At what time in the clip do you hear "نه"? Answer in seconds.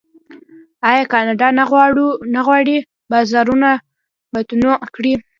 2.35-2.41